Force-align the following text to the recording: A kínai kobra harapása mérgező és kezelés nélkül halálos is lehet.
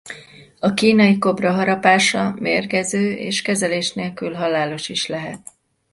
A 0.59 0.73
kínai 0.73 1.17
kobra 1.17 1.51
harapása 1.51 2.33
mérgező 2.39 3.11
és 3.11 3.41
kezelés 3.41 3.93
nélkül 3.93 4.33
halálos 4.33 4.89
is 4.89 5.07
lehet. 5.07 5.41